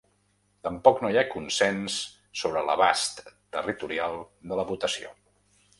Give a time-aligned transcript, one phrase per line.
[0.67, 1.97] Tampoc no hi ha consens
[2.43, 3.21] sobre l’abast
[3.59, 4.21] territorial
[4.53, 5.19] de la votació.